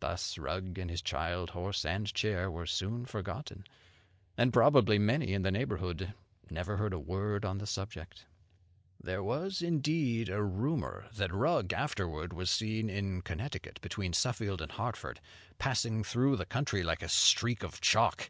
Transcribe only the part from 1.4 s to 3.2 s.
horse and chair, were soon